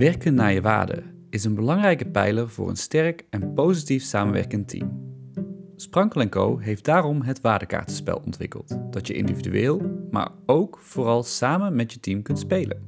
[0.00, 5.14] Werken naar je waarden is een belangrijke pijler voor een sterk en positief samenwerkend team.
[5.76, 11.92] Sprankel Co heeft daarom het waardekaartenspel ontwikkeld, dat je individueel, maar ook vooral samen met
[11.92, 12.82] je team kunt spelen.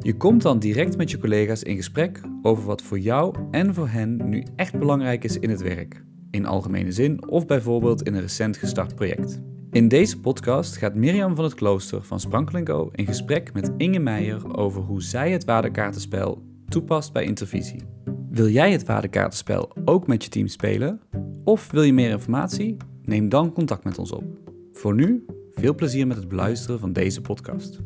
[0.00, 3.88] Je komt dan direct met je collega's in gesprek over wat voor jou en voor
[3.88, 8.20] hen nu echt belangrijk is in het werk, in algemene zin of bijvoorbeeld in een
[8.20, 9.40] recent gestart project.
[9.70, 13.98] In deze podcast gaat Mirjam van het Klooster van Sprankel Co in gesprek met Inge
[13.98, 17.82] Meijer over hoe zij het waardekaartenspel toepast bij Intervisie.
[18.30, 21.00] Wil jij het waardekaartenspel ook met je team spelen?
[21.44, 22.76] Of wil je meer informatie?
[23.02, 24.24] Neem dan contact met ons op.
[24.72, 27.80] Voor nu, veel plezier met het beluisteren van deze podcast.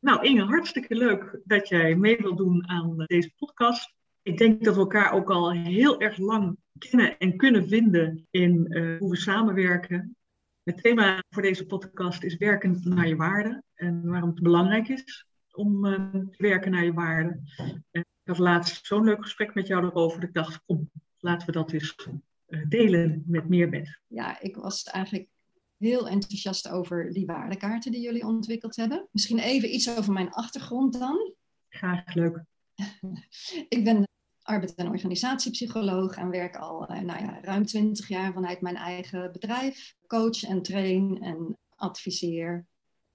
[0.00, 3.94] Nou Inge, hartstikke leuk dat jij mee wilt doen aan deze podcast.
[4.22, 8.66] Ik denk dat we elkaar ook al heel erg lang kennen en kunnen vinden in
[8.68, 10.16] uh, hoe we samenwerken.
[10.64, 15.26] Het thema voor deze podcast is werken naar je waarde en waarom het belangrijk is
[15.50, 17.40] om uh, te werken naar je waarde.
[17.90, 21.52] ik had laatst zo'n leuk gesprek met jou erover dat ik dacht, kom, laten we
[21.52, 21.94] dat eens
[22.46, 24.00] uh, delen met meer mensen.
[24.06, 25.28] Ja, ik was eigenlijk
[25.76, 29.08] heel enthousiast over die waardekaarten die jullie ontwikkeld hebben.
[29.10, 31.34] Misschien even iets over mijn achtergrond dan.
[31.68, 32.44] Graag, leuk.
[33.68, 34.06] ik ben
[34.44, 39.32] arbeid- en organisatiepsycholoog en werk al uh, nou ja, ruim 20 jaar vanuit mijn eigen
[39.32, 39.96] bedrijf.
[40.06, 42.66] Coach en train en adviseer.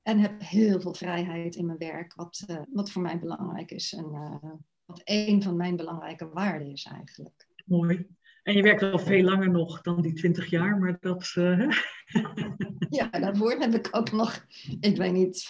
[0.01, 3.93] En heb heel veel vrijheid in mijn werk, wat, uh, wat voor mij belangrijk is.
[3.93, 4.51] En uh,
[4.85, 7.47] wat een van mijn belangrijke waarden is eigenlijk.
[7.65, 8.07] Mooi.
[8.43, 11.33] En je werkt al veel langer nog dan die 20 jaar, maar dat.
[11.37, 11.69] Uh...
[12.89, 14.45] ja, daarvoor heb ik ook nog,
[14.79, 15.49] ik weet niet.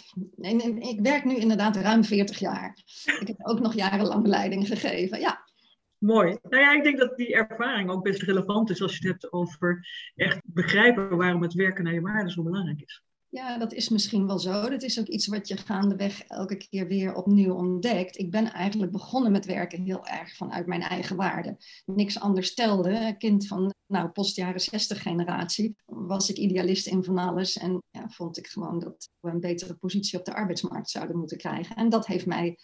[0.79, 2.77] Ik werk nu inderdaad ruim 40 jaar.
[3.19, 5.19] Ik heb ook nog jarenlang leiding gegeven.
[5.19, 5.48] Ja,
[5.99, 6.37] Mooi.
[6.41, 9.33] Nou ja, ik denk dat die ervaring ook best relevant is als je het hebt
[9.33, 13.03] over echt begrijpen waarom het werken naar je waarde zo belangrijk is.
[13.31, 14.69] Ja, dat is misschien wel zo.
[14.69, 18.17] Dat is ook iets wat je gaandeweg elke keer weer opnieuw ontdekt.
[18.17, 21.57] Ik ben eigenlijk begonnen met werken heel erg vanuit mijn eigen waarde.
[21.85, 23.15] Niks anders telde.
[23.17, 27.57] Kind van nou, post-jaren 60 generatie was ik idealist in van alles.
[27.57, 31.37] En ja, vond ik gewoon dat we een betere positie op de arbeidsmarkt zouden moeten
[31.37, 31.75] krijgen.
[31.75, 32.57] En dat heeft mij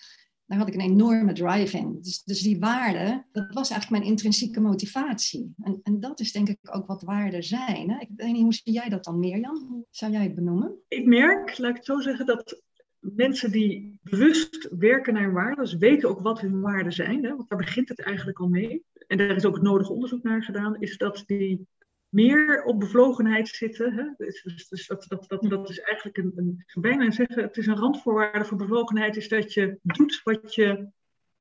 [0.46, 1.98] daar had ik een enorme drive in.
[2.02, 5.54] Dus, dus die waarde, dat was eigenlijk mijn intrinsieke motivatie.
[5.62, 7.90] En, en dat is denk ik ook wat waarden zijn.
[7.90, 8.00] Hè?
[8.00, 9.68] Ik weet niet, hoe zie jij dat dan, Mirjam?
[9.70, 10.76] Hoe zou jij het benoemen?
[10.88, 12.62] Ik merk, laat ik het zo zeggen, dat
[13.00, 17.36] mensen die bewust werken naar hun waarden, dus weten ook wat hun waarden zijn, hè?
[17.36, 18.84] want daar begint het eigenlijk al mee.
[19.08, 21.68] En daar is ook het nodige onderzoek naar gedaan, is dat die
[22.16, 23.94] meer op bevlogenheid zitten.
[23.94, 24.26] Hè?
[24.26, 27.68] Dus, dus, dus dat, dat, dat, dat is eigenlijk een, een bijna zeggen, het is
[27.68, 30.88] een randvoorwaarde voor bevlogenheid, is dat je doet wat je,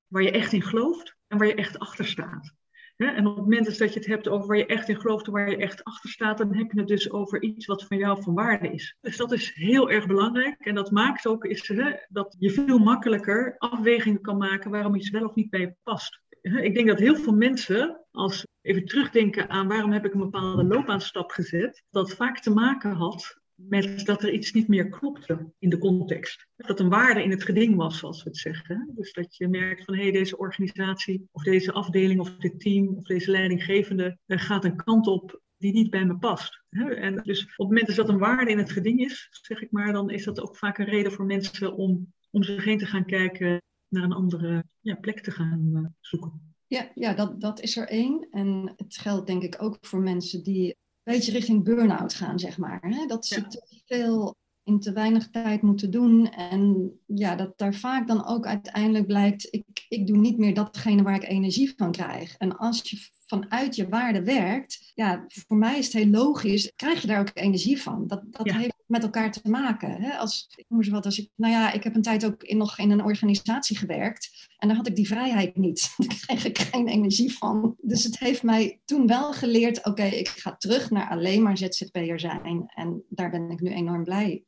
[0.07, 2.55] waar je echt in gelooft en waar je echt achter staat.
[2.97, 5.33] En op het moment dat je het hebt over waar je echt in gelooft en
[5.33, 8.23] waar je echt achter staat, dan heb je het dus over iets wat van jou
[8.23, 8.97] van waarde is.
[9.01, 10.61] Dus dat is heel erg belangrijk.
[10.61, 15.11] En dat maakt ook is, hè, dat je veel makkelijker afwegingen kan maken waarom iets
[15.11, 16.23] wel of niet bij je past.
[16.45, 20.65] Ik denk dat heel veel mensen, als even terugdenken aan waarom heb ik een bepaalde
[20.65, 25.71] loopbaanstap gezet, dat vaak te maken had met dat er iets niet meer klopte in
[25.71, 26.47] de context.
[26.57, 28.93] Dat een waarde in het geding was, zoals we het zeggen.
[28.95, 32.89] Dus dat je merkt van hé, hey, deze organisatie of deze afdeling of dit team
[32.97, 36.63] of deze leidinggevende gaat een kant op die niet bij me past.
[36.71, 39.93] En dus op het moment dat een waarde in het geding is, zeg ik maar,
[39.93, 43.05] dan is dat ook vaak een reden voor mensen om om zich heen te gaan
[43.05, 43.63] kijken
[43.95, 46.55] naar een andere ja, plek te gaan uh, zoeken.
[46.67, 48.27] Ja, ja dat, dat is er één.
[48.31, 52.59] En het geldt denk ik ook voor mensen die een beetje richting burn-out gaan, zeg
[52.59, 52.81] maar.
[52.81, 53.07] Hè?
[53.07, 56.31] Dat ze te veel in te weinig tijd moeten doen.
[56.31, 61.03] En ja, dat daar vaak dan ook uiteindelijk blijkt, ik, ik doe niet meer datgene
[61.03, 62.37] waar ik energie van krijg.
[62.37, 67.01] En als je vanuit je waarde werkt, ja, voor mij is het heel logisch, krijg
[67.01, 68.07] je daar ook energie van.
[68.07, 70.03] Dat, dat heeft met elkaar te maken.
[70.03, 70.11] Hè?
[70.11, 72.57] Als, ik noem eens wat, als ik, nou ja, ik heb een tijd ook in,
[72.57, 75.95] nog in een organisatie gewerkt en daar had ik die vrijheid niet.
[76.07, 77.77] Daar kreeg ik geen energie van.
[77.81, 82.21] Dus het heeft mij toen wel geleerd, oké, ik ga terug naar alleen maar ZZP'er
[82.21, 82.71] zijn.
[82.75, 84.45] En daar ben ik nu enorm blij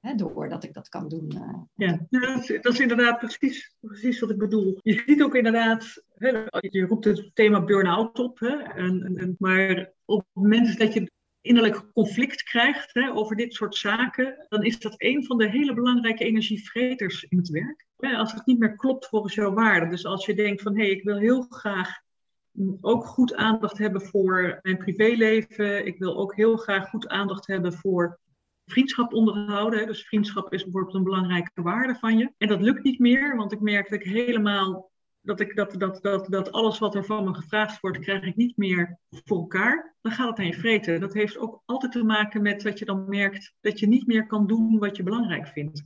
[0.00, 1.32] Hè, door dat ik dat kan doen.
[1.34, 4.78] Uh, ja, dat is, dat is, inderdaad precies, precies wat ik bedoel.
[4.82, 6.28] Je ziet ook inderdaad, hè,
[6.60, 11.10] je roept het thema burn-out op, hè, en, en, maar op het moment dat je
[11.40, 15.74] innerlijk conflict krijgt hè, over dit soort zaken, dan is dat een van de hele
[15.74, 17.86] belangrijke energievreters in het werk.
[17.96, 19.90] Als het niet meer klopt volgens jouw waarden.
[19.90, 22.02] Dus als je denkt van hé, hey, ik wil heel graag
[22.80, 25.86] ook goed aandacht hebben voor mijn privéleven.
[25.86, 28.18] Ik wil ook heel graag goed aandacht hebben voor
[28.66, 29.86] vriendschap onderhouden.
[29.86, 32.32] Dus vriendschap is bijvoorbeeld een belangrijke waarde van je.
[32.38, 36.02] En dat lukt niet meer, want ik merk dat ik helemaal dat, ik, dat, dat,
[36.02, 39.96] dat, dat alles wat er van me gevraagd wordt, krijg ik niet meer voor elkaar.
[40.00, 41.00] Dan gaat het je vreten.
[41.00, 44.26] Dat heeft ook altijd te maken met dat je dan merkt dat je niet meer
[44.26, 45.84] kan doen wat je belangrijk vindt.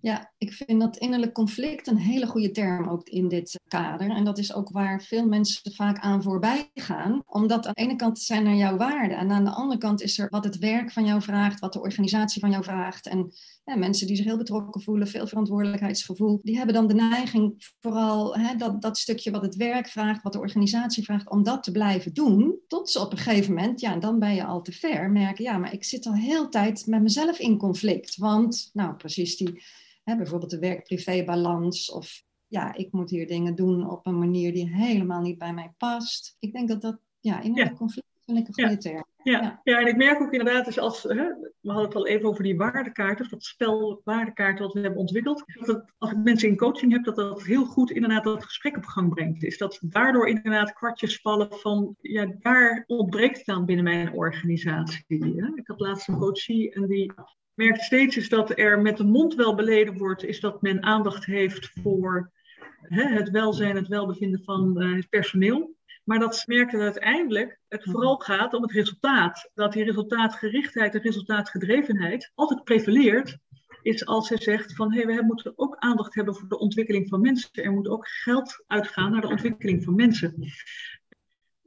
[0.00, 4.10] Ja, ik vind dat innerlijk conflict een hele goede term ook in dit kader.
[4.10, 7.22] En dat is ook waar veel mensen vaak aan voorbij gaan.
[7.26, 10.18] Omdat aan de ene kant zijn er jouw waarden en aan de andere kant is
[10.18, 13.06] er wat het werk van jou vraagt, wat de organisatie van jou vraagt.
[13.06, 13.32] En
[13.68, 18.36] ja, mensen die zich heel betrokken voelen, veel verantwoordelijkheidsgevoel, die hebben dan de neiging vooral
[18.36, 21.72] hè, dat, dat stukje wat het werk vraagt, wat de organisatie vraagt, om dat te
[21.72, 22.58] blijven doen.
[22.66, 25.58] Tot ze op een gegeven moment, ja, dan ben je al te ver, merken, ja,
[25.58, 28.16] maar ik zit al heel tijd met mezelf in conflict.
[28.16, 29.62] Want, nou, precies die
[30.08, 34.74] Hè, bijvoorbeeld de werk-privé-balans of ja, ik moet hier dingen doen op een manier die
[34.74, 36.36] helemaal niet bij mij past.
[36.38, 39.04] Ik denk dat dat, ja, in een conflict vind ik een goede term.
[39.22, 39.60] Ja.
[39.64, 39.80] Ja.
[39.80, 41.14] en ik merk ook inderdaad, dus als, hè,
[41.60, 45.00] we hadden het al even over die waardekaarten, of dat spel waardekaarten wat we hebben
[45.00, 45.44] ontwikkeld.
[45.66, 48.84] Dat als ik mensen in coaching heb, dat dat heel goed inderdaad dat gesprek op
[48.84, 49.42] gang brengt.
[49.42, 55.34] Is dat daardoor inderdaad kwartjes vallen van, ja, daar ontbreekt het aan binnen mijn organisatie.
[55.36, 55.50] Hè?
[55.54, 57.12] Ik had laatst een coachie en die
[57.54, 61.24] merkt steeds is dat er met de mond wel beleden wordt, is dat men aandacht
[61.24, 62.32] heeft voor
[62.80, 65.76] hè, het welzijn, het welbevinden van uh, het personeel.
[66.08, 67.90] Maar dat merkt dat uiteindelijk het mhm.
[67.90, 69.50] vooral gaat om het resultaat.
[69.54, 73.38] Dat die resultaatgerichtheid en resultaatgedrevenheid altijd prevaleert.
[73.82, 77.08] Is als ze zegt van hé, hey, we moeten ook aandacht hebben voor de ontwikkeling
[77.08, 77.50] van mensen.
[77.52, 80.34] Er moet ook geld uitgaan naar de ontwikkeling van mensen.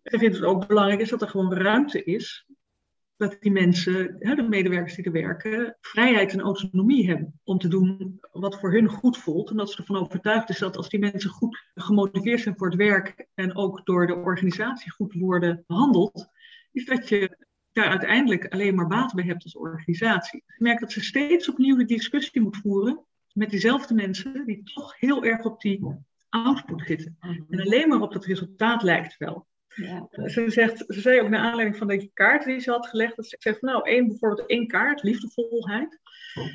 [0.03, 2.45] Ik vind het ook belangrijk is dat er gewoon ruimte is
[3.21, 8.19] dat die mensen, de medewerkers die er werken, vrijheid en autonomie hebben om te doen
[8.31, 9.49] wat voor hun goed voelt.
[9.49, 12.77] En dat ze ervan overtuigd is dat als die mensen goed gemotiveerd zijn voor het
[12.77, 16.27] werk en ook door de organisatie goed worden behandeld,
[16.71, 17.37] is dat je
[17.71, 20.43] daar uiteindelijk alleen maar baat bij hebt als organisatie.
[20.47, 24.99] Ik merk dat ze steeds opnieuw de discussie moet voeren met diezelfde mensen die toch
[24.99, 27.17] heel erg op die output zitten.
[27.19, 29.47] En alleen maar op dat resultaat lijkt wel.
[29.75, 30.07] Ja.
[30.29, 33.27] Ze, zegt, ze zei ook naar aanleiding van deze kaart die ze had gelegd, dat
[33.27, 35.99] ze zegt, nou, één, bijvoorbeeld één kaart, liefdevolheid.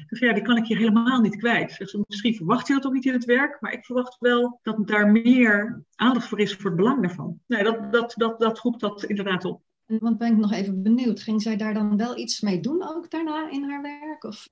[0.06, 1.72] Dus ja, die kan ik hier helemaal niet kwijt.
[1.72, 4.86] Ze, misschien verwacht je dat ook niet in het werk, maar ik verwacht wel dat
[4.86, 7.40] daar meer aandacht voor is voor het belang daarvan.
[7.46, 9.62] Nee, dat, dat, dat, dat roept dat inderdaad op.
[9.86, 13.10] Want ben ik nog even benieuwd, ging zij daar dan wel iets mee doen ook
[13.10, 14.24] daarna in haar werk?
[14.24, 14.48] Of?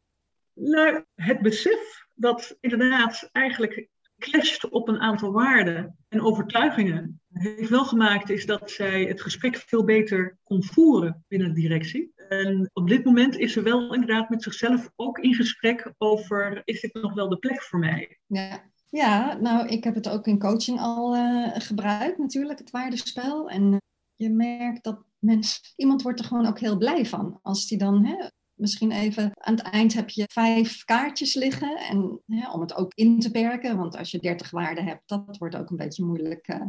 [0.52, 3.88] Nou, het besef dat inderdaad eigenlijk
[4.19, 9.56] clasht op een aantal waarden en overtuigingen heeft wel gemaakt is dat zij het gesprek
[9.56, 12.12] veel beter kon voeren binnen de directie.
[12.28, 16.81] En op dit moment is ze wel inderdaad met zichzelf ook in gesprek over is
[16.81, 18.19] dit nog wel de plek voor mij?
[18.26, 18.72] Ja.
[18.94, 23.50] Ja, nou, ik heb het ook in coaching al uh, gebruikt natuurlijk, het waardespel.
[23.50, 23.81] En
[24.14, 28.05] je merkt dat mensen, iemand wordt er gewoon ook heel blij van als die dan
[28.05, 31.77] hè, misschien even aan het eind heb je vijf kaartjes liggen.
[31.77, 32.23] En
[32.53, 35.71] om het ook in te perken, want als je dertig waarden hebt, dat wordt ook
[35.71, 36.62] een beetje moeilijk uh,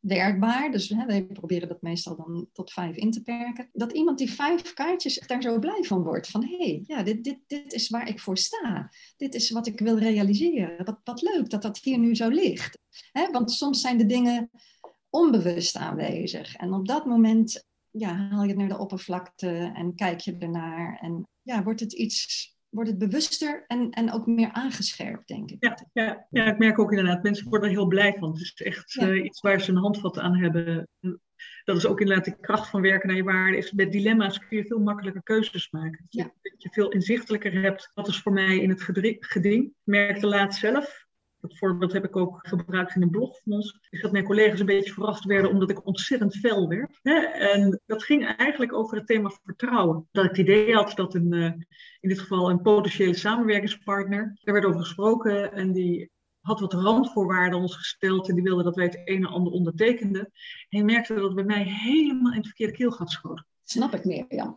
[0.00, 0.70] werkbaar.
[0.70, 3.68] Dus hè, we proberen dat meestal dan tot vijf in te perken.
[3.72, 6.28] Dat iemand die vijf kaartjes daar zo blij van wordt.
[6.28, 8.90] Van hé, hey, ja, dit, dit, dit is waar ik voor sta.
[9.16, 10.84] Dit is wat ik wil realiseren.
[10.84, 12.78] Wat, wat leuk dat dat hier nu zo ligt.
[13.12, 14.50] Hè, want soms zijn de dingen
[15.10, 16.54] onbewust aanwezig.
[16.56, 20.98] En op dat moment ja, haal je het naar de oppervlakte en kijk je ernaar.
[21.00, 25.56] En ja, wordt het iets wordt het bewuster en, en ook meer aangescherpt, denk ik.
[25.64, 28.30] Ja, ja, ja, ik merk ook inderdaad, mensen worden er heel blij van.
[28.30, 30.88] Het is echt uh, iets waar ze een handvat aan hebben.
[31.64, 33.56] Dat is ook inderdaad de kracht van werken naar je waarde.
[33.56, 36.06] Is met dilemma's kun je veel makkelijker keuzes maken.
[36.08, 36.24] Ja.
[36.42, 37.90] Dat je veel inzichtelijker hebt.
[37.94, 38.82] Wat is voor mij in het
[39.20, 39.64] geding?
[39.64, 41.06] Ik merkte laatst zelf,
[41.42, 43.78] dat voorbeeld heb ik ook gebruikt in een blog van ons.
[43.90, 46.98] Is dat mijn collega's een beetje verrast werden omdat ik ontzettend fel werd.
[47.32, 50.08] En dat ging eigenlijk over het thema vertrouwen.
[50.12, 51.44] Dat ik het idee had dat een, eh,
[52.00, 57.58] in dit geval een potentiële samenwerkingspartner, daar werd over gesproken en die had wat randvoorwaarden
[57.58, 60.32] ons gesteld en die wilde dat wij het een en ander ondertekenden.
[60.68, 63.44] En merkte dat het bij mij helemaal in het verkeerde keelgat schoot.
[63.64, 64.54] Snap ik meer, ja.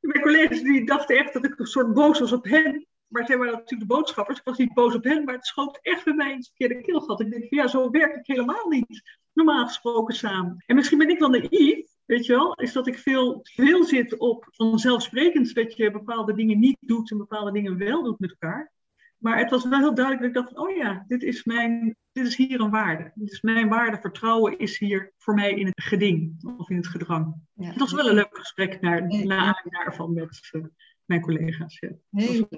[0.00, 3.38] Mijn collega's die dachten echt dat ik een soort boos was op hen maar zij
[3.38, 4.38] waren natuurlijk de boodschappers.
[4.38, 6.80] Ik was niet boos op hen, maar het schoot echt bij mij in het verkeerde
[6.80, 7.20] keelgat.
[7.20, 10.62] Ik denk ja, zo werk ik helemaal niet normaal gesproken samen.
[10.66, 14.18] En misschien ben ik wel naïef, weet je wel, is dat ik veel, veel zit
[14.18, 18.72] op vanzelfsprekend dat je bepaalde dingen niet doet en bepaalde dingen wel doet met elkaar.
[19.18, 22.26] Maar het was wel heel duidelijk dat ik dacht, oh ja, dit is, mijn, dit
[22.26, 23.12] is hier een waarde.
[23.14, 26.86] Dit is mijn waarde, vertrouwen is hier voor mij in het geding of in het
[26.86, 27.34] gedrang.
[27.52, 27.66] Ja.
[27.66, 30.64] Het was wel een leuk gesprek naar, naar daarvan met, uh,
[31.04, 31.78] mijn collega's.
[31.78, 31.90] Ja.
[32.10, 32.48] Heel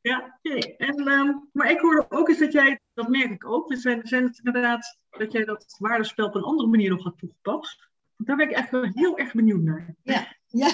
[0.00, 0.74] Ja, okay.
[0.76, 4.06] en, uh, maar ik hoorde ook eens dat jij, dat merk ik ook, we zijn,
[4.06, 7.88] zijn het inderdaad dat jij dat waardespel op een andere manier nog had toegepast.
[8.16, 9.94] Daar ben ik echt heel erg benieuwd naar.
[10.02, 10.70] Ja, ja.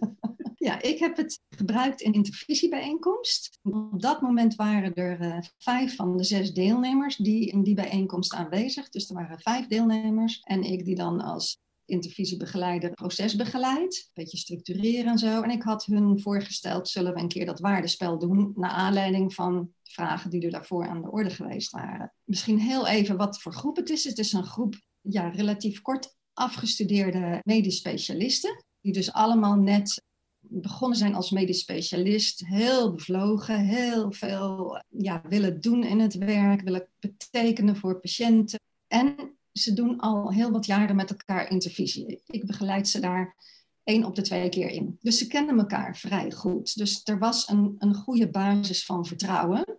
[0.68, 3.58] ja, ik heb het gebruikt in intervisiebijeenkomst.
[3.62, 8.34] Op dat moment waren er uh, vijf van de zes deelnemers die in die bijeenkomst
[8.34, 8.88] aanwezig.
[8.88, 13.94] Dus er waren vijf deelnemers en ik die dan als intervisiebegeleider procesbegeleid.
[13.96, 15.42] Een beetje structureren en zo.
[15.42, 19.72] En ik had hun voorgesteld, zullen we een keer dat waardespel doen, naar aanleiding van
[19.82, 22.12] vragen die er daarvoor aan de orde geweest waren.
[22.24, 24.04] Misschien heel even wat voor groep het is.
[24.04, 30.02] Het is een groep ja, relatief kort afgestudeerde medisch specialisten, die dus allemaal net
[30.40, 36.60] begonnen zijn als medisch specialist, heel bevlogen, heel veel ja, willen doen in het werk,
[36.60, 38.60] willen betekenen voor patiënten.
[38.86, 42.22] En ze doen al heel wat jaren met elkaar intervisie.
[42.26, 43.36] Ik begeleid ze daar
[43.84, 44.98] één op de twee keer in.
[45.00, 46.76] Dus ze kennen elkaar vrij goed.
[46.76, 49.78] Dus er was een, een goede basis van vertrouwen.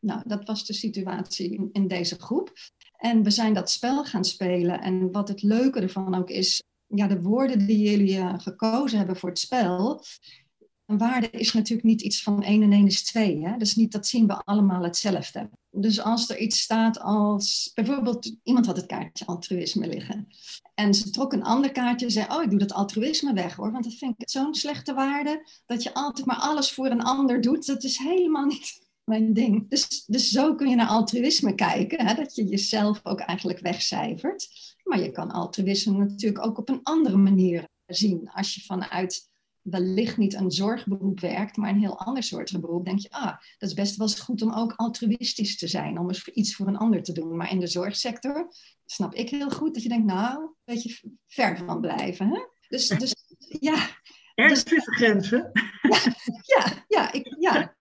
[0.00, 2.52] Nou, dat was de situatie in, in deze groep.
[2.96, 4.80] En we zijn dat spel gaan spelen.
[4.80, 9.16] En wat het leuke ervan ook is, ja, de woorden die jullie uh, gekozen hebben
[9.16, 10.02] voor het spel.
[10.88, 13.46] Een waarde is natuurlijk niet iets van 1 en 1 is 2.
[13.46, 13.56] Hè?
[13.56, 15.50] Dus niet dat zien we allemaal hetzelfde.
[15.70, 20.28] Dus als er iets staat als, bijvoorbeeld iemand had het kaartje altruïsme liggen.
[20.74, 23.72] En ze trok een ander kaartje en zei, oh ik doe dat altruïsme weg hoor.
[23.72, 27.40] Want dat vind ik zo'n slechte waarde, dat je altijd maar alles voor een ander
[27.40, 27.66] doet.
[27.66, 29.68] Dat is helemaal niet mijn ding.
[29.68, 32.14] Dus, dus zo kun je naar altruïsme kijken, hè?
[32.14, 34.48] dat je jezelf ook eigenlijk wegcijfert.
[34.84, 38.30] Maar je kan altruïsme natuurlijk ook op een andere manier zien.
[38.30, 39.28] Als je vanuit
[39.62, 43.68] wellicht niet een zorgberoep werkt, maar een heel ander soort beroep, denk je, ah, dat
[43.68, 46.76] is best wel eens goed om ook altruïstisch te zijn, om eens iets voor een
[46.76, 47.36] ander te doen.
[47.36, 48.52] Maar in de zorgsector
[48.86, 52.28] snap ik heel goed dat je denkt, nou, een beetje ver van blijven.
[52.28, 52.40] Hè?
[52.68, 53.14] Dus, dus
[53.70, 53.88] ja.
[54.34, 55.50] Er dus, grenzen.
[55.82, 56.02] Ja,
[56.42, 57.76] ja, ja, ik, ja.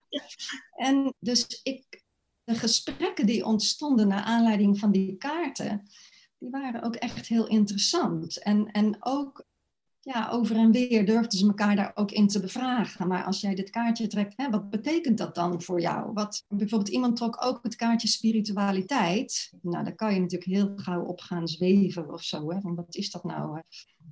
[0.76, 2.04] En dus ik,
[2.44, 5.90] de gesprekken die ontstonden naar aanleiding van die kaarten,
[6.38, 8.44] die waren ook echt heel interessant.
[8.44, 9.46] En, en ook
[10.14, 13.08] ja, over en weer durfden ze elkaar daar ook in te bevragen.
[13.08, 16.14] Maar als jij dit kaartje trekt, hè, wat betekent dat dan voor jou?
[16.14, 19.54] Wat, bijvoorbeeld iemand trok ook het kaartje spiritualiteit.
[19.62, 22.52] Nou, daar kan je natuurlijk heel gauw op gaan zweven of zo.
[22.52, 22.60] Hè?
[22.62, 23.62] wat is dat nou?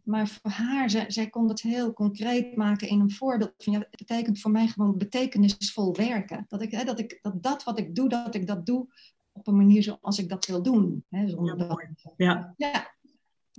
[0.03, 3.53] Maar voor haar, zij, zij kon het heel concreet maken in een voorbeeld.
[3.57, 6.45] Van, ja, het betekent voor mij gewoon betekenisvol werken.
[6.47, 8.87] Dat, ik, hè, dat, ik, dat dat wat ik doe, dat ik dat doe
[9.31, 11.05] op een manier zoals ik dat wil doen.
[11.09, 12.53] Hè, zonder ja, dat, ja.
[12.57, 12.94] ja.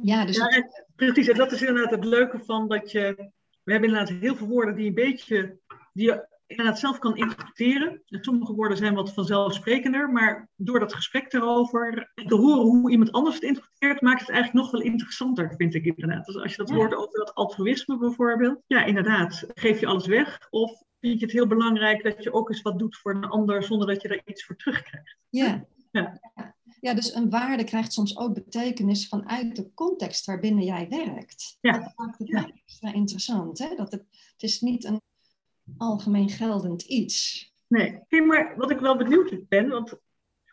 [0.03, 1.29] Ja, dus ja, en, precies.
[1.29, 3.15] En dat is inderdaad het leuke van dat je...
[3.63, 5.59] We hebben inderdaad heel veel woorden die een beetje...
[5.93, 8.03] Die je inderdaad zelf kan interpreteren.
[8.07, 10.11] En sommige woorden zijn wat vanzelfsprekender.
[10.11, 14.01] Maar door dat gesprek erover te horen hoe iemand anders het interpreteert...
[14.01, 16.27] maakt het eigenlijk nog wel interessanter, vind ik inderdaad.
[16.27, 18.63] Dus als je dat hoort over dat altruïsme bijvoorbeeld...
[18.67, 19.47] Ja, inderdaad.
[19.55, 20.47] Geef je alles weg?
[20.51, 23.63] Of vind je het heel belangrijk dat je ook eens wat doet voor een ander...
[23.63, 25.17] zonder dat je daar iets voor terugkrijgt?
[25.29, 25.67] Ja.
[25.91, 26.21] ja.
[26.81, 31.59] Ja, dus een waarde krijgt soms ook betekenis vanuit de context waarbinnen jij werkt.
[31.61, 31.79] Ja.
[31.79, 32.51] Dat maakt het ja.
[32.65, 33.59] extra interessant.
[33.59, 33.75] Hè?
[33.75, 35.01] Dat het, het is niet een
[35.77, 37.45] algemeen geldend iets.
[37.69, 39.99] Nee, maar wat ik wel benieuwd ben, want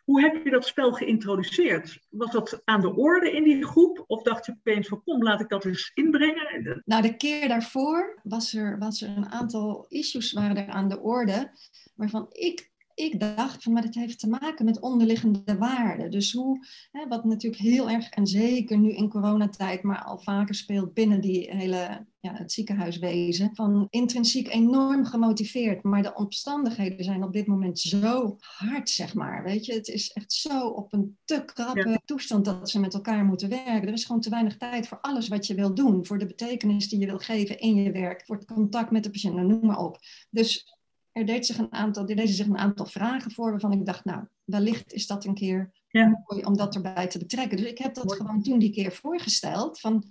[0.04, 2.00] hoe heb je dat spel geïntroduceerd?
[2.10, 4.04] Was dat aan de orde in die groep?
[4.08, 6.82] Of dacht je opeens van kom, laat ik dat eens inbrengen?
[6.86, 11.00] Nou, de keer daarvoor was er, was er een aantal issues waren er aan de
[11.00, 11.52] orde.
[11.96, 16.12] Waarvan ik ik dacht van, maar het heeft te maken met onderliggende waarden.
[16.12, 20.56] Dus hoe, hè, wat natuurlijk heel erg, en zeker nu in coronatijd, maar al vaker
[20.56, 25.84] speelt binnen die hele, ja, het ziekenhuiswezen, van intrinsiek enorm gemotiveerd.
[25.84, 29.44] Maar de omstandigheden zijn op dit moment zo hard, zeg maar.
[29.44, 33.26] Weet je, het is echt zo op een te krappe toestand dat ze met elkaar
[33.26, 33.88] moeten werken.
[33.88, 36.06] Er is gewoon te weinig tijd voor alles wat je wil doen.
[36.06, 39.10] Voor de betekenis die je wil geven in je werk, voor het contact met de
[39.10, 39.98] patiënt, nou, noem maar op.
[40.30, 40.82] Dus
[41.14, 44.06] er deed zich een aantal, er deden zich een aantal vragen voor waarvan ik dacht,
[44.06, 46.24] nou, wellicht is dat een keer ja.
[46.28, 47.58] mooi om dat erbij te betrekken.
[47.58, 49.80] Dus ik heb dat gewoon toen die keer voorgesteld.
[49.80, 50.04] Van,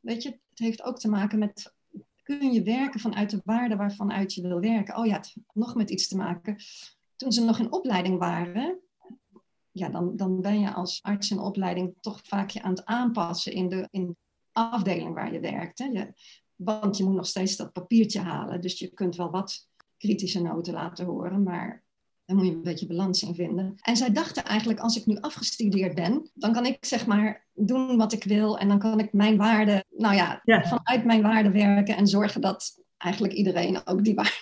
[0.00, 1.74] weet je, het heeft ook te maken met,
[2.22, 4.96] kun je werken vanuit de waarde waarvanuit je wil werken?
[4.96, 6.56] Oh ja, het nog met iets te maken.
[7.16, 8.78] Toen ze nog in opleiding waren,
[9.70, 13.52] ja, dan, dan ben je als arts in opleiding toch vaak je aan het aanpassen
[13.52, 14.16] in de, in
[14.52, 15.78] afdeling waar je werkt.
[15.78, 15.84] Hè?
[15.84, 16.12] Je,
[16.56, 18.60] want je moet nog steeds dat papiertje halen.
[18.60, 21.84] Dus je kunt wel wat kritische noten laten horen, maar
[22.24, 23.74] daar moet je een beetje balans in vinden.
[23.80, 27.96] En zij dachten eigenlijk, als ik nu afgestudeerd ben, dan kan ik zeg maar doen
[27.96, 31.96] wat ik wil en dan kan ik mijn waarde, nou ja, vanuit mijn waarde werken
[31.96, 34.32] en zorgen dat eigenlijk iedereen ook die waarde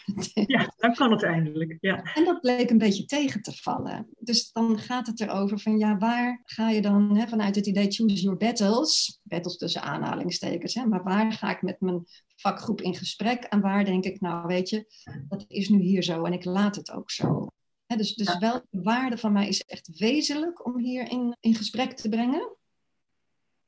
[0.46, 1.76] Ja, dan kan het eindelijk.
[1.80, 2.02] Ja.
[2.14, 4.08] En dat bleek een beetje tegen te vallen.
[4.18, 7.90] Dus dan gaat het erover van ja, waar ga je dan hè, vanuit het idee
[7.90, 12.04] choose your battles, battles tussen aanhalingstekens, hè, maar waar ga ik met mijn
[12.36, 14.86] vakgroep in gesprek en waar denk ik, nou weet je,
[15.28, 17.46] dat is nu hier zo en ik laat het ook zo.
[17.86, 18.38] dus dus ja.
[18.38, 22.55] welke waarde van mij is echt wezenlijk om hier in, in gesprek te brengen?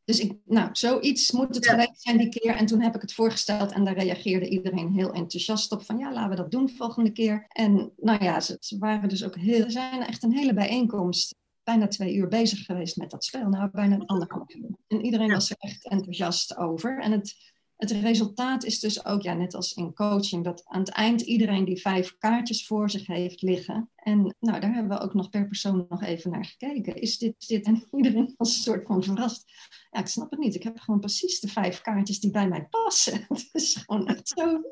[0.08, 2.54] Dus ik, nou, zoiets moet het geweest zijn die keer.
[2.54, 5.84] En toen heb ik het voorgesteld en daar reageerde iedereen heel enthousiast op.
[5.84, 7.46] Van ja, laten we dat doen volgende keer.
[7.48, 9.64] En nou ja, ze, waren dus ook heel...
[9.64, 13.48] Er zijn echt een hele bijeenkomst bijna twee uur bezig geweest met dat spel.
[13.48, 14.70] Nou, bijna anderhalf uur.
[14.86, 17.00] En iedereen was er echt enthousiast over.
[17.00, 20.90] En het, het resultaat is dus ook, ja, net als in coaching, dat aan het
[20.90, 23.90] eind iedereen die vijf kaartjes voor zich heeft liggen.
[23.94, 26.94] En nou, daar hebben we ook nog per persoon nog even naar gekeken.
[26.94, 27.66] Is dit, dit?
[27.66, 29.52] En iedereen was een soort van verrast.
[29.90, 30.54] Ja, ik snap het niet.
[30.54, 33.24] Ik heb gewoon precies de vijf kaartjes die bij mij passen.
[33.28, 34.62] Het is gewoon echt zo.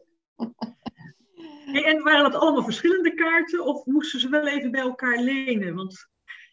[1.73, 5.75] en waren dat allemaal verschillende kaarten of moesten ze wel even bij elkaar lenen?
[5.75, 6.09] Want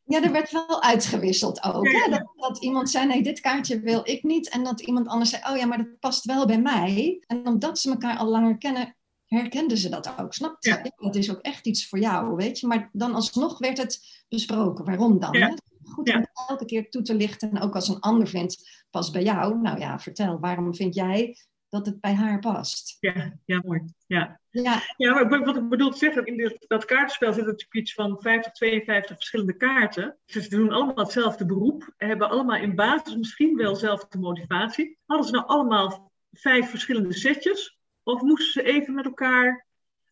[0.06, 1.88] ja, er werd wel uitgewisseld ook.
[1.88, 2.10] Hè?
[2.10, 4.50] Dat, dat, iemand zei, nee, dit kaartje wil ik niet.
[4.50, 7.24] En dat iemand anders zei, oh ja, maar dat past wel bij mij.
[7.28, 8.96] En omdat ze elkaar al langer kennen,
[9.26, 10.34] herkenden ze dat ook.
[10.34, 10.70] Snap je?
[10.70, 10.92] Ja.
[10.96, 12.68] Dat is ook echt iets voor jou, weet je.
[12.68, 14.86] Maar dan alsnog werd het besproken.
[14.86, 15.34] Waarom dan?
[15.34, 15.48] Ja.
[15.48, 15.54] Hè?
[15.84, 17.50] Goed om elke keer toe te lichten.
[17.50, 19.62] En ook als een ander vindt, past bij jou.
[19.62, 21.38] Nou ja, vertel, waarom vind jij
[21.74, 22.98] dat het bij haar past.
[23.00, 23.82] Ja, ja mooi.
[24.06, 24.82] Ja, ja.
[24.98, 28.22] ja maar wat ik bedoel te zeggen, in dit, dat kaartenspel zit natuurlijk iets van
[28.22, 30.18] 50, 52 verschillende kaarten.
[30.26, 34.98] Ze doen allemaal hetzelfde beroep, hebben allemaal in basis misschien wel dezelfde motivatie.
[35.06, 37.78] Hadden ze nou allemaal vijf verschillende setjes?
[38.04, 39.68] Of moesten ze even met elkaar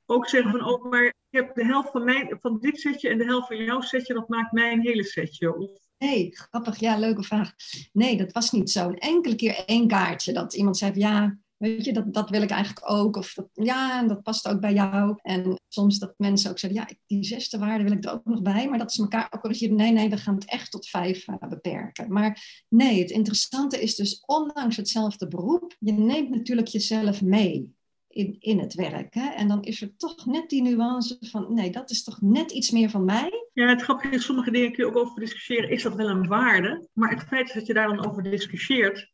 [0.05, 3.17] ook zeggen van, oh, maar ik heb de helft van, mijn, van dit setje en
[3.17, 5.57] de helft van jouw setje, dat maakt mijn hele setje.
[5.57, 6.79] Of Nee, grappig.
[6.79, 7.53] Ja, leuke vraag.
[7.93, 8.87] Nee, dat was niet zo.
[8.87, 12.41] Een enkele keer één kaartje dat iemand zei van ja, Weet je, dat, dat wil
[12.41, 13.15] ik eigenlijk ook.
[13.15, 15.19] Of dat, ja, dat past ook bij jou.
[15.21, 18.41] En soms dat mensen ook zeggen, ja, die zesde waarde wil ik er ook nog
[18.41, 18.69] bij.
[18.69, 19.75] Maar dat ze elkaar ook corrigeren.
[19.75, 22.13] Nee, nee, we gaan het echt tot vijf uh, beperken.
[22.13, 27.79] Maar nee, het interessante is dus, ondanks hetzelfde beroep, je neemt natuurlijk jezelf mee.
[28.07, 29.13] In, in het werk.
[29.13, 29.29] Hè?
[29.29, 32.71] En dan is er toch net die nuance van, nee, dat is toch net iets
[32.71, 33.49] meer van mij.
[33.53, 35.69] Ja, het grappige is, sommige dingen kun je ook over discussiëren.
[35.69, 36.87] Is dat wel een waarde?
[36.93, 39.11] Maar het feit dat je daar dan over discussieert,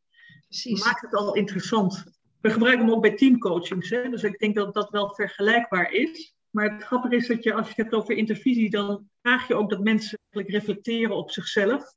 [0.48, 0.84] Precies.
[0.84, 2.17] maakt het al interessant.
[2.42, 4.10] We gebruiken hem ook bij teamcoachings, hè?
[4.10, 6.36] dus ik denk dat dat wel vergelijkbaar is.
[6.50, 9.56] Maar het grappige is dat je, als je het hebt over intervisie, dan vraag je
[9.56, 11.94] ook dat mensen eigenlijk reflecteren op zichzelf.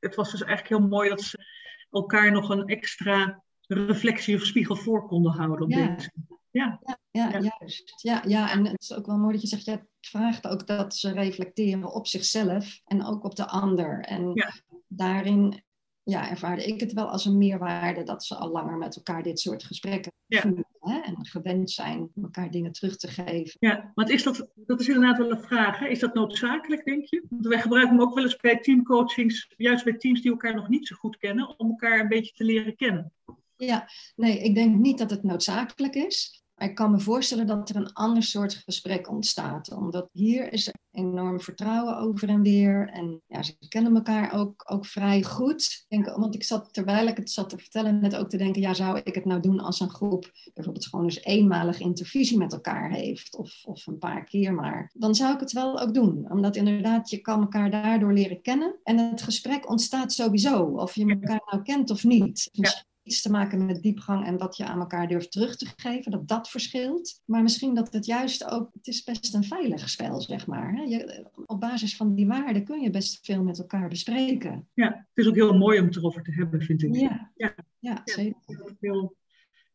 [0.00, 1.44] Het was dus eigenlijk heel mooi dat ze
[1.90, 5.62] elkaar nog een extra reflectie of spiegel voor konden houden.
[5.62, 5.86] Op ja.
[5.86, 6.10] Deze.
[6.50, 6.80] Ja.
[7.10, 7.92] Ja, ja, juist.
[7.96, 10.94] Ja, ja, en het is ook wel mooi dat je zegt, het vraagt ook dat
[10.94, 14.00] ze reflecteren op zichzelf en ook op de ander.
[14.00, 14.52] En
[14.88, 15.62] daarin
[16.04, 19.40] ja, ervaarde ik het wel als een meerwaarde dat ze al langer met elkaar dit
[19.40, 20.66] soort gesprekken voeren.
[20.80, 23.56] Hè, en gewend zijn elkaar dingen terug te geven.
[23.58, 25.78] Ja, want is dat, dat is inderdaad wel een vraag.
[25.78, 25.86] Hè?
[25.86, 27.24] Is dat noodzakelijk, denk je?
[27.28, 30.68] Want wij gebruiken hem ook wel eens bij teamcoachings, juist bij teams die elkaar nog
[30.68, 33.12] niet zo goed kennen, om elkaar een beetje te leren kennen.
[33.56, 36.41] Ja, nee, ik denk niet dat het noodzakelijk is.
[36.62, 39.72] Maar ik kan me voorstellen dat er een ander soort gesprek ontstaat.
[39.72, 42.88] Omdat hier is er enorm vertrouwen over en weer.
[42.88, 45.84] En ja, ze kennen elkaar ook, ook vrij goed.
[45.88, 48.62] Ik denk, want ik zat, terwijl ik het zat te vertellen, net ook te denken,
[48.62, 52.52] ja, zou ik het nou doen als een groep bijvoorbeeld gewoon eens eenmalig intervisie met
[52.52, 54.90] elkaar heeft, of, of een paar keer maar.
[54.94, 56.30] Dan zou ik het wel ook doen.
[56.30, 58.78] Omdat inderdaad, je kan elkaar daardoor leren kennen.
[58.82, 62.48] En het gesprek ontstaat sowieso, of je elkaar nou kent of niet.
[62.52, 66.10] Ja iets te maken met diepgang en wat je aan elkaar durft terug te geven,
[66.10, 67.20] dat dat verschilt.
[67.24, 70.86] Maar misschien dat het juist ook, het is best een veilig spel, zeg maar.
[70.88, 74.68] Je, op basis van die waarden kun je best veel met elkaar bespreken.
[74.74, 76.94] Ja, het is ook heel mooi om het erover te hebben, vind ik.
[76.94, 77.54] Ja, ja.
[77.78, 78.40] ja zeker.
[78.80, 79.16] Heel,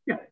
[0.03, 0.29] ja.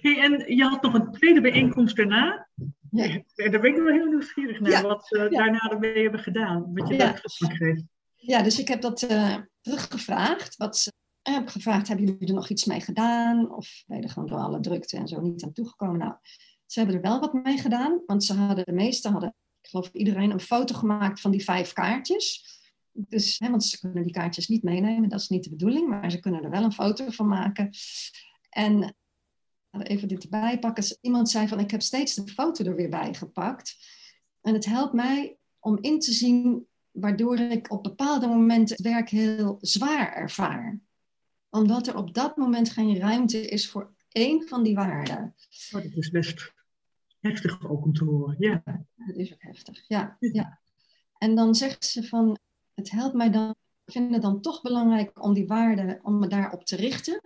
[0.00, 2.48] Hey, en je had nog een tweede bijeenkomst daarna.
[2.90, 3.22] Ja.
[3.34, 6.74] Daar ben ik wel heel nieuwsgierig naar, wat we uh, daarna ermee hebben gedaan.
[6.74, 7.14] Wat je ja.
[7.38, 7.84] geeft.
[8.14, 10.56] Ja, dus ik heb dat uh, teruggevraagd.
[10.56, 13.54] Wat en heb ik gevraagd, hebben jullie er nog iets mee gedaan?
[13.54, 15.98] Of ben je er gewoon door alle drukte en zo niet aan toegekomen?
[15.98, 16.14] Nou,
[16.66, 19.90] ze hebben er wel wat mee gedaan, want ze hadden, de meeste hadden, ik geloof
[19.92, 22.58] iedereen, een foto gemaakt van die vijf kaartjes.
[22.92, 26.10] Dus, hè, want ze kunnen die kaartjes niet meenemen, dat is niet de bedoeling, maar
[26.10, 27.70] ze kunnen er wel een foto van maken.
[28.48, 28.94] En
[29.70, 30.84] even dit erbij pakken.
[31.00, 33.76] Iemand zei van, ik heb steeds de foto er weer bij gepakt.
[34.40, 39.08] En het helpt mij om in te zien waardoor ik op bepaalde momenten het werk
[39.08, 40.80] heel zwaar ervaar
[41.50, 45.34] omdat er op dat moment geen ruimte is voor één van die waarden.
[45.74, 46.52] Oh, dat is best
[47.20, 48.62] heftig ook om te horen, ja.
[48.96, 50.16] Dat is ook heftig, ja.
[50.18, 50.60] ja.
[51.18, 52.38] En dan zegt ze van,
[52.74, 53.50] het helpt mij dan,
[53.84, 57.20] ik vind het dan toch belangrijk om die waarden, om me daarop te richten.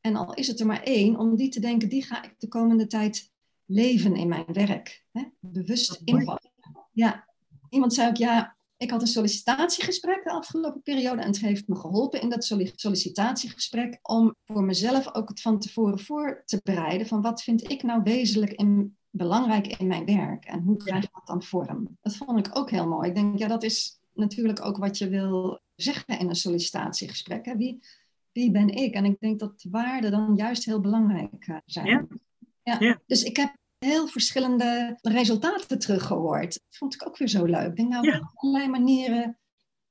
[0.00, 2.48] En al is het er maar één, om die te denken, die ga ik de
[2.48, 3.32] komende tijd
[3.64, 5.04] leven in mijn werk.
[5.12, 5.22] Hè?
[5.40, 6.50] Bewust invallen.
[6.92, 7.28] Ja,
[7.68, 11.76] iemand zei ook, ja, ik had een sollicitatiegesprek de afgelopen periode en het heeft me
[11.76, 17.22] geholpen in dat sollicitatiegesprek om voor mezelf ook het van tevoren voor te bereiden van
[17.22, 21.26] wat vind ik nou wezenlijk en belangrijk in mijn werk en hoe krijg ik dat
[21.26, 21.98] dan vorm.
[22.00, 23.08] Dat vond ik ook heel mooi.
[23.08, 27.44] Ik denk, ja, dat is natuurlijk ook wat je wil zeggen in een sollicitatiegesprek.
[27.44, 27.56] Hè?
[27.56, 27.80] Wie,
[28.32, 28.94] wie ben ik?
[28.94, 31.86] En ik denk dat waarden dan juist heel belangrijk eh, zijn.
[31.86, 32.06] Ja.
[32.62, 32.76] Ja.
[32.78, 33.00] ja.
[33.06, 36.52] Dus ik heb heel verschillende resultaten teruggehoord.
[36.52, 37.68] Dat vond ik ook weer zo leuk.
[37.68, 39.38] Ik denk nou, op allerlei manieren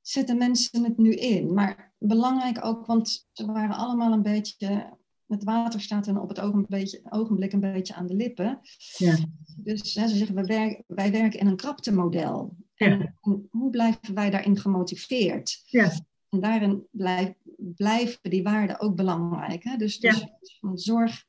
[0.02, 1.54] zetten mensen het nu in?
[1.54, 6.40] Maar belangrijk ook, want ze waren allemaal een beetje het water staat hen op het
[6.40, 8.60] ogenblik, ogenblik een beetje aan de lippen.
[8.98, 9.18] Ja.
[9.58, 12.56] Dus hè, ze zeggen, wij, werken, wij werken in een kraptemodel.
[12.76, 13.18] En,
[13.50, 15.62] hoe blijven wij daarin gemotiveerd?
[15.66, 15.92] Ja.
[16.30, 19.64] En daarin blijf, blijven die waarden ook belangrijk.
[19.64, 19.78] Hè?
[19.78, 20.28] Dus, dus
[20.74, 21.26] zorg,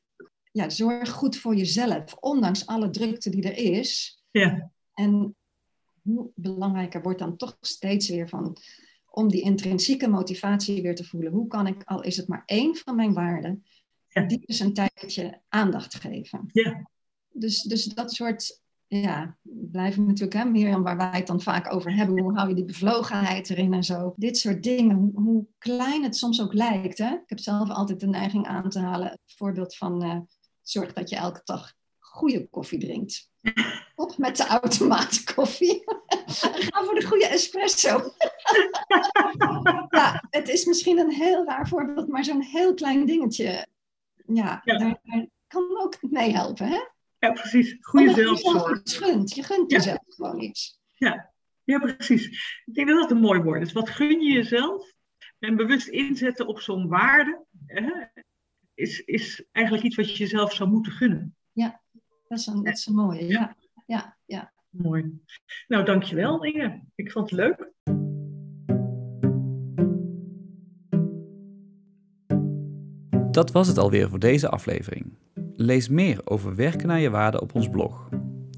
[0.53, 4.21] ja, zorg goed voor jezelf, ondanks alle drukte die er is.
[4.31, 4.71] Ja.
[4.93, 5.35] En
[6.01, 8.57] hoe belangrijker wordt dan toch steeds weer van
[9.09, 11.31] om die intrinsieke motivatie weer te voelen.
[11.31, 13.63] Hoe kan ik, al is het maar één van mijn waarden,
[14.27, 16.49] die is een tijdje aandacht geven.
[16.51, 16.89] Ja.
[17.31, 21.95] Dus, dus dat soort, ja, blijven natuurlijk hè, meer waar wij het dan vaak over
[21.95, 22.19] hebben.
[22.19, 24.13] Hoe hou je die bevlogenheid erin en zo.
[24.15, 26.97] Dit soort dingen, hoe klein het soms ook lijkt.
[26.97, 27.13] Hè?
[27.13, 29.07] Ik heb zelf altijd de neiging aan te halen.
[29.07, 30.19] Het voorbeeld van uh,
[30.63, 33.31] zorg dat je elke dag goede koffie drinkt.
[33.95, 35.83] Op met de automaatkoffie.
[36.69, 37.89] Ga voor de goede espresso.
[39.89, 43.67] ja, het is misschien een heel raar voorbeeld, maar zo'n heel klein dingetje
[44.25, 45.01] ja, Daar,
[45.47, 46.79] kan ook meehelpen, hè?
[47.19, 47.77] Ja, precies.
[47.79, 48.81] Goede zelfzorg.
[48.83, 50.79] Je gunt, je gunt jezelf gewoon iets.
[50.91, 51.33] Ja.
[51.63, 52.27] ja, precies.
[52.65, 53.71] Ik denk dat dat een mooi woord is.
[53.71, 54.93] Wat gun je jezelf?
[55.39, 58.05] En bewust inzetten op zo'n waarde hè,
[58.73, 61.35] is, is eigenlijk iets wat je jezelf zou moeten gunnen.
[61.51, 61.81] Ja,
[62.27, 63.27] dat is een, dat is een mooie.
[63.27, 63.55] Ja.
[63.85, 65.19] ja, ja, Mooi.
[65.67, 66.81] Nou, dankjewel Inge.
[66.95, 67.71] Ik vond het leuk.
[73.31, 75.17] Dat was het alweer voor deze aflevering.
[75.53, 78.09] Lees meer over werken naar je waarde op ons blog.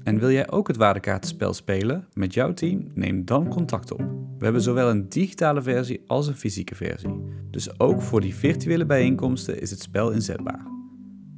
[0.02, 2.90] En wil jij ook het waardekaartenspel spelen met jouw team?
[2.94, 4.25] Neem dan contact op.
[4.46, 7.24] We hebben zowel een digitale versie als een fysieke versie.
[7.50, 10.66] Dus ook voor die virtuele bijeenkomsten is het spel inzetbaar.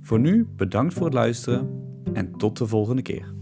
[0.01, 1.69] Voor nu bedankt voor het luisteren
[2.13, 3.35] en tot de volgende keer.